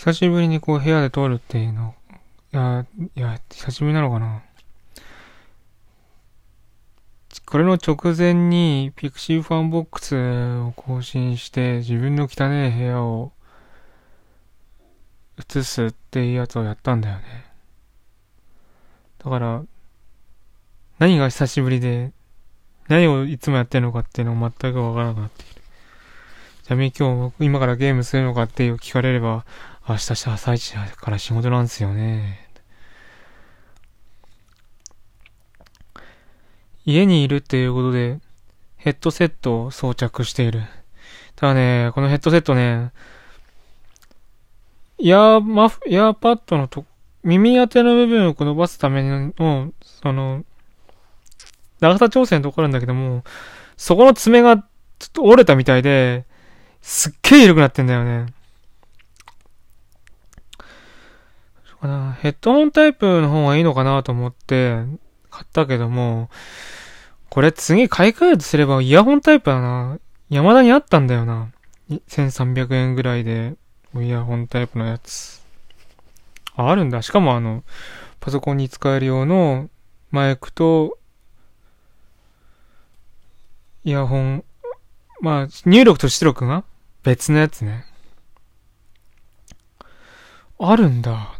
[0.00, 1.94] 久しぶりにこう部屋で撮るっていうの、
[2.54, 4.42] いや、いや、久しぶりなのかな。
[7.44, 13.32] これの直前に pixivFANBOX を更新して自分の汚い部屋を
[15.36, 17.22] 映すっていうやつをやったんだよね。
[19.22, 19.62] だから、
[20.98, 22.12] 何が久しぶりで、
[22.88, 25.60] 何をいつもやってるのかっていうのを全くわからなくなっている。
[26.62, 29.44] ちなみに今日、今からゲームするのかっていう聞かれれば、
[29.90, 32.48] 明日朝一から仕事なんですよね。
[36.84, 38.20] 家にいるっていうことで、
[38.76, 40.62] ヘッドセットを装着している。
[41.34, 42.92] ただね、このヘッドセットね、
[44.98, 46.84] イヤーマフ、イヤーパッドのと、
[47.24, 50.44] 耳当ての部分を伸ばすための、その、
[51.80, 53.24] 長さ調整のところなんだけども、
[53.76, 56.26] そこの爪がちょっと折れたみたいで、
[56.80, 58.26] すっげえ緩くなってんだよね。
[61.82, 64.76] ヘッドホンタイプの方がいいのかなと思って
[65.30, 66.28] 買ったけども、
[67.30, 69.98] これ次買い替えるとすればイヤホンタイプだな。
[70.28, 71.50] 山田にあったんだよな。
[71.88, 73.54] 1300円ぐらいで、
[73.96, 75.42] イヤホンタイプのやつ。
[76.54, 77.02] あ、あるんだ。
[77.02, 77.64] しかもあの、
[78.20, 79.70] パソコンに使える用の
[80.10, 80.98] マイクと、
[83.84, 84.44] イヤホン、
[85.20, 86.64] まあ、入力と出力が
[87.02, 87.86] 別のやつね。
[90.58, 91.39] あるんだ。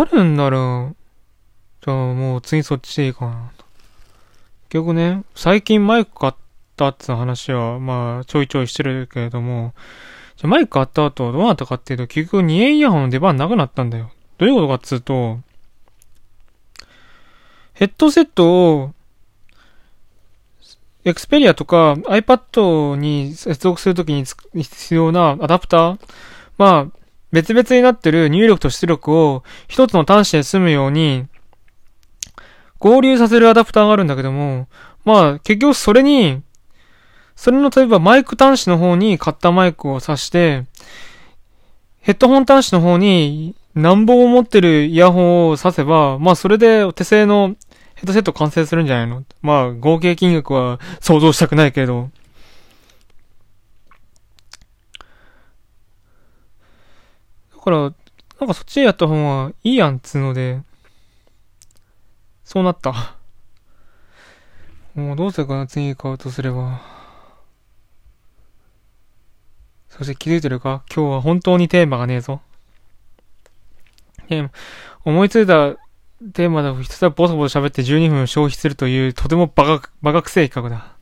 [0.00, 0.92] あるんなら、
[1.84, 3.50] じゃあもう次そっちでいいかな。
[4.68, 6.34] 結局ね、最近マイク買っ
[6.76, 9.74] たって話は、まあ、ちょいちょいしてるけれども、
[10.36, 14.10] じゃマイク買った後どうなったかっていうと、結局2円イヤホンの出番なくなったんだよ。
[14.38, 15.40] どういうことかっつうと、
[17.74, 18.94] ヘッドセットを、
[21.04, 24.24] エクスペリアとか iPad に接続するときに
[24.62, 25.98] 必要なアダプター、
[26.58, 27.01] まあ、
[27.32, 31.26] 別々になってる入力と出力を一つの端子で済むように
[32.78, 34.68] 合流させるアダプターがあるんだけども、
[35.04, 36.42] まあ、結局それに、
[37.34, 40.64] それの例えばマイク端子の方に買ったマイクを挿して、
[42.00, 47.54] ヘッドホン端子の方に何本を持ってるイヤホンを挿せば、まあそれで手製の
[47.94, 49.24] ヘッドセット完成するんじゃないの？
[49.40, 52.10] まあ合計金額は想像したくないけど。
[57.62, 57.92] から、なん
[58.48, 60.60] かそっちでやった方がいいやんっつうので、
[62.44, 63.16] そうなった。
[64.94, 66.80] もうどうするかな、次買うとすれば。
[69.88, 70.82] そして気づいてるか？
[70.92, 72.40] 今日は本当にテーマがねえぞ。
[74.28, 74.50] テーマ、
[75.04, 75.74] 思いついた
[76.32, 80.96] テーマだとひたすらボソボソ喋って12分消費するというとてもバカ、バカくせえ企画だ。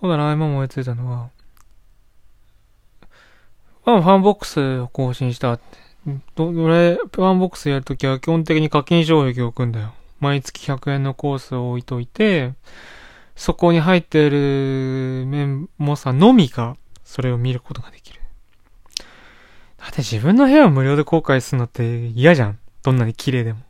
[0.00, 1.33] そうだな、今思いついたのは。
[3.86, 5.84] あ、ファンボックスを更新したって。
[6.34, 9.92] ど、どれ、ワンボックスやるときは基本的に課金障壁を置くんだよ。
[10.20, 12.52] 毎月100円のコースを置いといて、
[13.36, 18.20] そこに入っているメンモさのみが、それを見ることができる。
[19.78, 22.58] だって自分の部屋を無料で公開するのって嫌じゃん。
[22.82, 23.60] どんなに綺麗でも。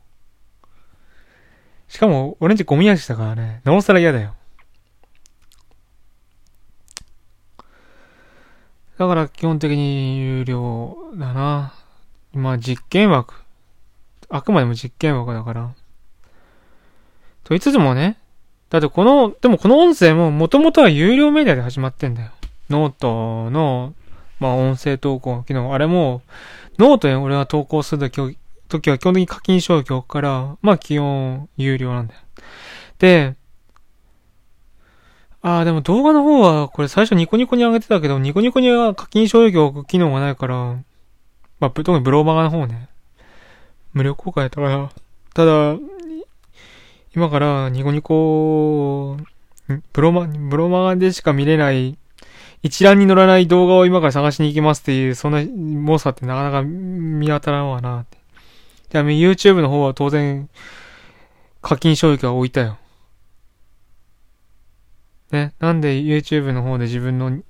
[1.87, 4.35] しかも、俺んちゴミ味だからね、なおさら嫌だよ。
[8.97, 11.73] だから基本的に有料だな。
[12.33, 13.33] まあ実験枠。
[14.29, 15.73] あくまでも実験枠だから。
[17.43, 18.17] と言いつつもね、
[18.69, 22.31] だってこの、でもこの音声ももともとは有料メディアで始まってんだよ。
[22.69, 23.93] ノートの、
[24.39, 25.73] まあ音声投稿機能。
[25.73, 26.21] あれも、
[26.77, 32.19] ノートに俺が投稿するとき時は基本的に課金障壁から、まあ基本有料なんだよ。
[32.99, 33.35] で、
[35.45, 40.55] ああ、でも動画の方は、これ最初ニコニコに上げてたけど、ニコニコには課金消去機能がないから、
[41.59, 42.89] まあ、特にブローバガの方ね。
[43.93, 44.89] 無料公開だから、
[45.35, 45.77] ただ、
[47.15, 49.17] 今からニコニコ、
[49.93, 51.95] ブロマ、ブロマガでしか見れない
[52.63, 58.17] 一覧に載らない動画を今から探しに行きますっていう、そんな猛者ってなかなか見当たらんわなって。
[58.89, 60.49] で、YouTube の方は当然、
[61.61, 62.79] 課金衝撃は置いたよ。
[65.31, 67.41] ね、なんで YouTube の方で自分の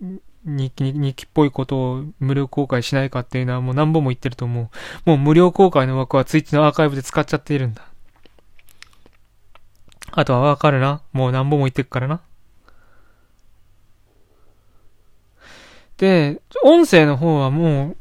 [0.45, 4.69] 日記、日記っぽいことを無料公開しないかっていうのはもう何本も言ってると思う。
[5.09, 7.83] もう無料公開の枠はツイッチのアーカイブで使っちゃっているんだ。
[10.11, 11.01] あとはわかるな。
[11.11, 12.21] もう何本も言ってくからな。
[15.97, 17.97] で、音声の方はもう、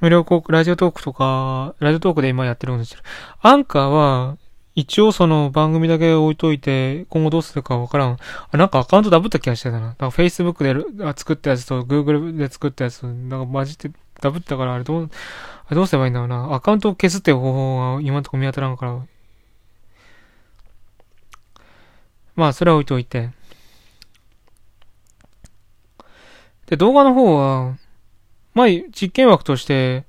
[0.00, 3.02] 無料公開、ラジオトークとか、ラジオトークで今やってることしてる。
[3.40, 4.36] アンカーは、
[4.78, 8.16] 一応その番組だけ置いといて、今後どうするかわからん。
[8.52, 9.80] あ、なんかアカウントダブった気がしてたな。
[9.80, 10.62] なんか Facebook
[10.94, 13.90] で作ったやつと Google で作ったやつ、なんか混じって
[14.20, 15.10] ダブったから、あれどう、
[15.66, 16.54] あれどうすればいいんだろうな。
[16.54, 19.04] アカウントを消すっていう方法は今のとこ見当たらんから。
[22.36, 23.30] まあ、それは置いといて。
[26.66, 27.76] で、動画の方は、
[28.54, 30.04] まあ、実験枠として、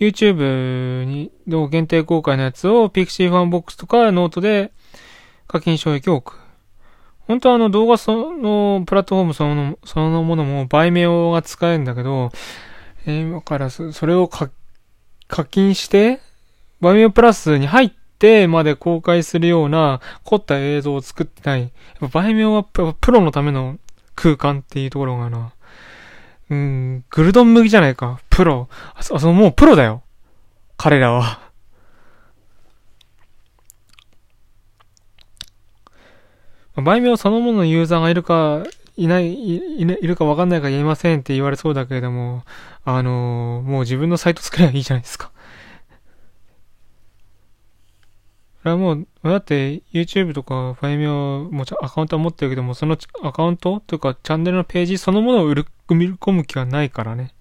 [0.00, 4.72] YouTube にの限定公開のやつを Pixie ファンボックスとかノートで
[5.46, 6.40] 課金障壁を置く。
[7.28, 12.32] 本当はあの動画そのプラットフォームそのそのものも売名が使えるんだけど、
[13.06, 14.50] え、今からそれを課
[15.44, 16.20] 金して、
[16.80, 21.62] Vimeo Plus に入ってまで公開するような凝った映像を作ってない。
[22.00, 23.78] やっぱ売名はプロのための
[24.16, 25.52] 空間っていうところがな。
[26.50, 28.18] うん、グルドン向きじゃないか。
[28.40, 28.70] プロ。
[28.94, 30.02] あ、そ、そもうプロだよ。
[30.78, 31.40] 彼らは。
[36.74, 38.62] 売名そのもののユーザーがいるか、
[38.96, 42.44] いない、い、いいるかわかんないか言えませんって言われそうだけれども、
[42.86, 45.30] あのー、もう自分のサイト作ればいいじゃないですか。
[48.62, 57.34] それもう、だって YouTube とかファイミオもアカウントは持ってるけども、そのアカウントというかチャンネルのページそのものを売る、組み込む気はないからね。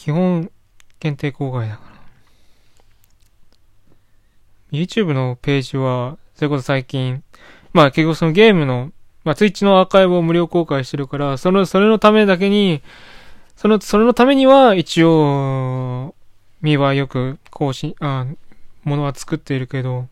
[0.00, 0.50] 基本、
[0.98, 1.82] 限定公開だか
[4.72, 4.78] ら。
[4.78, 7.22] YouTube のページは、それこそ最近、
[7.74, 8.92] まあ結局そのゲームの、
[9.24, 12.80] まあ Twitch のアーカイブを無料公開してるから、その、それのためだけに、
[13.56, 16.14] その、それのためには一応、
[16.62, 18.26] 見はよく更新、あ、
[18.84, 20.08] ものは作っているけど、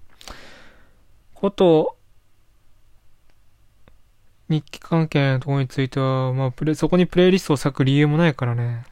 [1.32, 1.96] こと、
[4.50, 8.84] 日記関係のところについては、まあ、そこにプレイリストを割く理由もないからね。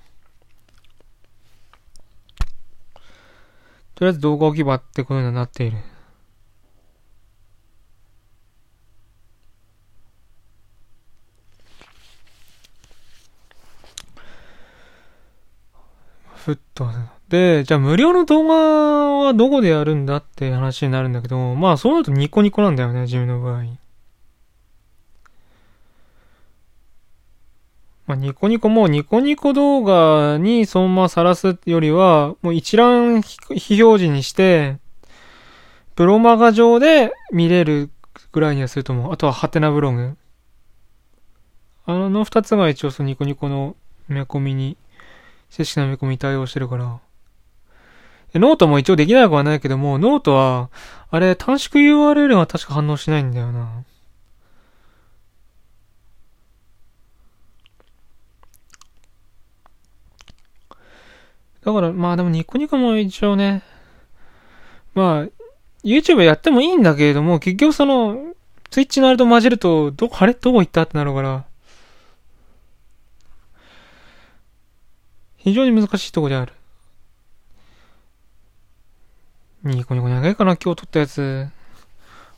[3.96, 5.78] とりあえず動画置き場ってことになっている。
[16.34, 16.86] ふっと、
[17.28, 18.54] で、じゃあ無料の動画
[19.26, 23.64] はどこでやるんだって話になるんだけど、まあそうなるとニコニコなんだよね、自分の場合。
[28.06, 34.78] まあニコニコもニコニコ動画にそのまま晒すよりは、もう一覧非表示にして、
[35.96, 37.90] プロマガ上で見れる
[38.32, 39.12] ぐらいにはすると思う。
[39.12, 40.16] あとはハテナブログ。
[41.86, 43.76] あの二つが一応そのニコニコの
[44.08, 44.76] 埋め込みに、
[45.50, 47.00] 正式な埋め込みに対応してるから。
[48.34, 50.70] ノートも一応できないくはないけども、ノートは、
[51.10, 53.84] あれ、短縮 URL が確か反応しないんだよな。
[61.66, 63.64] だから、まあでもニコニコも一応ね、
[64.94, 65.28] まあ、
[65.82, 68.34] YouTube やってもいいんだけれども、結局その、
[68.70, 71.44] Twitch のあれと混じると、ど、あれどこ行ったってなるから、
[75.38, 76.52] 非常に難しいとこである。
[79.64, 81.48] ニコニコ長いかな、今日撮ったやつ。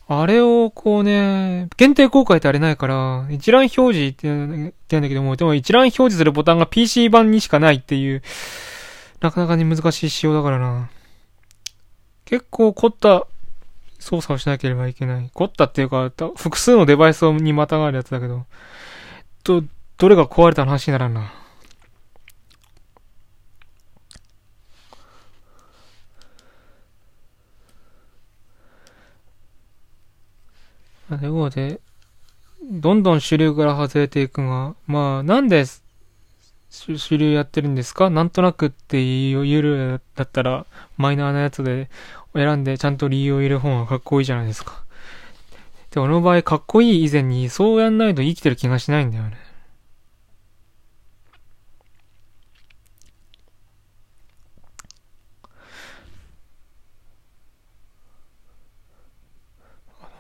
[0.09, 4.73] あれをこうね、限定公開ってあれないから、一覧表示って言うん
[5.03, 8.23] だけども、でも一覧表示するボタンが PC 版にしかないっていう、
[9.21, 10.91] なかなかに難しい仕様だからな。
[12.25, 13.27] 結構凝った
[13.99, 15.31] 操作をしなければいけない。
[15.33, 18.47] 凝ったっていうか、複数のデバイスにまたがるやつだけど、
[19.43, 19.65] と、
[19.97, 21.33] どれが壊れた話にならんな。
[31.09, 31.81] というこで、
[32.63, 35.83] どんどん主流から外れていくが、まあ、なんです
[36.71, 38.11] 主流やってるんですか？
[38.11, 41.89] なんとなくって言えるだったら、マイナーなやつで
[42.35, 44.85] 選んでちゃんと理由を入れる方がかっこいいじゃないですか。
[45.91, 49.39] で、俺の場合、かっこいい以前に、そうやんないと生きてる気がしないんだよね。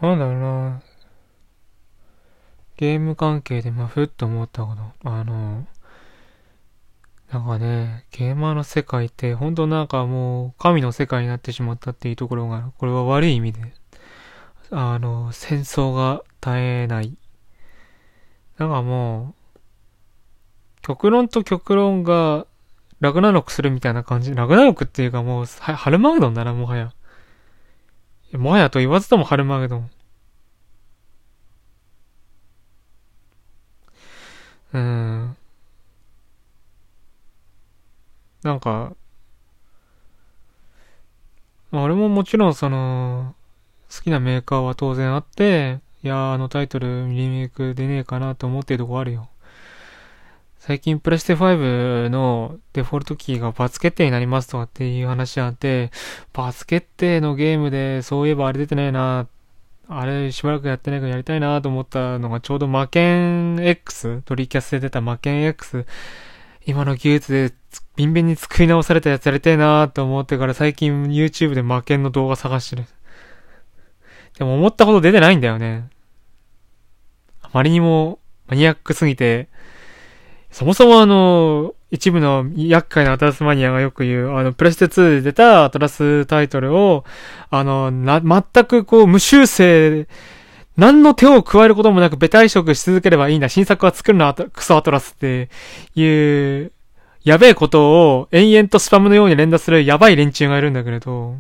[0.01, 0.83] なんだろうな。
[2.77, 5.11] ゲーム関係で、まあ、ふっと思ったこと。
[5.11, 5.67] あの、
[7.31, 13.61] なんかね、ゲーマーの世界って、本当なんかもう、神の世界になってしまったっていうところが、これは悪い意味で、
[14.71, 17.17] あの、戦争が絶えない。
[18.57, 19.61] なんかもう、
[20.81, 22.47] 極論と極論が、
[23.01, 24.35] ラグナロクするみたいな感じ。
[24.35, 26.93] ラグナロクっていうかもう、ハルマゲドンだな、もはや。
[28.33, 29.91] もはやと言わずともハルマゲドン。
[38.49, 38.95] なんか、
[41.71, 43.35] まあ、俺ももちろんその、
[43.95, 49.29] 好きなメーカーは当然あって、いやあのタイトルリメイク出ねえかなと思ってるとこあるよ。
[50.59, 55.91] 最近プレステ5のデフォルトキーが罰決定になりますとかっていう話あって、
[56.33, 59.27] 罰決定のゲームでそういえばあれ出てないな、
[59.89, 65.87] あれしばらくやってないからやりたいなと思ったのがちょうど魔剣 X、トリキャスで出た魔剣 X、
[66.69, 67.55] 今の技術で
[67.97, 72.85] ビンビンに作り直されたやつやりたいなと思ってから最近 YouTube で魔剣の動画探してる。
[74.39, 75.89] でも思ったほど出てないんだよね。
[77.41, 79.49] あまりにもマニアックすぎて、
[80.51, 87.05] そもそもあの、一部の厄介なアトラスマニアがよく言う、あの、プレステ2で出たアトラスタイトルを、
[87.49, 90.07] あの、な、全くこう、無修正、
[90.79, 93.49] 何の手を加えることもなくベタ移植し続ければいいんだ。
[93.49, 95.51] 新作は作るな、クソアトラスって
[95.97, 96.07] い
[96.63, 96.73] う、
[97.25, 101.37] やべえことを延々とスパムのように連打するやばい連中がいるんだけれど、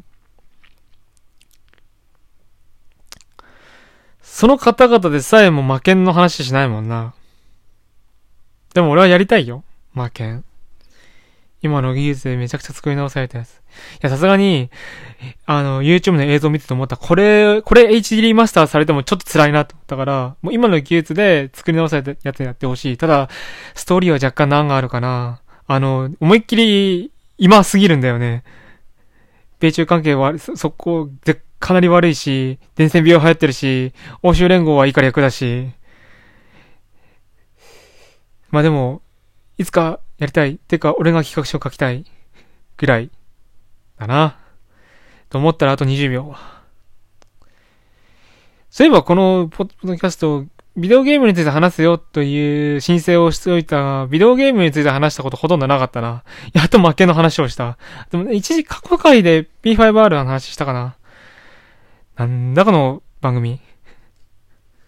[4.22, 7.14] その方々でさえも魔剣の話しないもんな。
[8.74, 9.62] でも俺はやりたいよ。
[9.94, 10.44] 魔剣。
[11.60, 13.50] 今の技術でめちゃくちゃ作り直されたやつ。
[13.50, 13.54] い
[14.02, 14.70] や、さすがに、
[15.44, 16.96] あの、YouTube の映像見てて思った。
[16.96, 22.96] これ、これ HD リマスターされてもちょっと辛いなと思ったから、もう今の技術で作り直されたやつやってほしい。
[22.96, 23.28] ただ、
[23.74, 25.40] ストーリーは若干難があるかな。
[25.66, 28.44] あの、思いっきり、今すぎるんだよね。
[29.58, 35.70] 米中関係は、そ、そこでかなり悪いし、伝染病流行ってるし、欧州連合はいいから役だし。
[38.50, 39.02] まあでも、
[39.58, 40.56] いつかやりたい。
[40.56, 42.04] てか、俺が企画書書きたい。
[42.76, 43.10] ぐらい。
[43.98, 44.38] だな。
[45.30, 46.34] と思ったらあと20秒。
[48.70, 50.44] そういえばこのポッドキャスト、
[50.76, 56.22] ビデオゲームについて話すよという申請をしておいたが、ビデオゲームについて話したことほとんどなかったな。
[56.52, 57.78] やっと負けの話をした。
[58.10, 60.96] でも、ね、一時過去回で P5R の話したかな。
[62.16, 63.60] なんだこの番組。